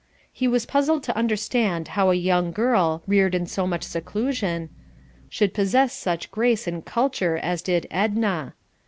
[0.33, 4.69] He was puzzled to understand how a young girl, reared in so much seclusion,
[5.29, 8.55] should possess such grace and culture as did Edna.